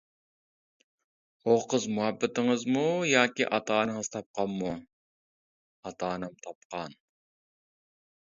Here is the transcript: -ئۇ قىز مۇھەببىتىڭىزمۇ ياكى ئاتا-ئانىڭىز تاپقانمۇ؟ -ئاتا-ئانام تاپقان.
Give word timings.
-ئۇ 1.41 1.57
قىز 1.73 1.83
مۇھەببىتىڭىزمۇ 1.97 2.85
ياكى 3.09 3.47
ئاتا-ئانىڭىز 3.57 4.09
تاپقانمۇ؟ 4.15 4.71
-ئاتا-ئانام 4.79 6.39
تاپقان. 6.47 6.97